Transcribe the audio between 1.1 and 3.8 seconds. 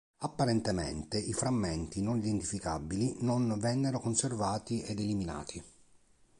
i frammenti non identificabili non